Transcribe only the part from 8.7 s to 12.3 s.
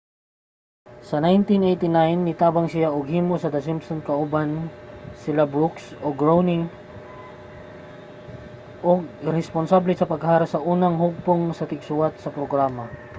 ug responsable sa pag-hire sa unang hugpong sa tigsuwat